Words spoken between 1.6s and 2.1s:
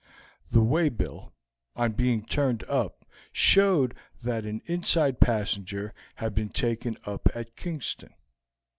on